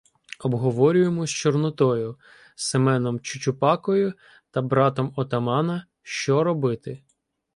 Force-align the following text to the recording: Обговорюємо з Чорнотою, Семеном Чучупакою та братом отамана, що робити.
Обговорюємо 0.39 1.27
з 1.27 1.29
Чорнотою, 1.31 2.17
Семеном 2.55 3.19
Чучупакою 3.19 4.13
та 4.51 4.61
братом 4.61 5.13
отамана, 5.15 5.85
що 6.03 6.43
робити. 6.43 7.03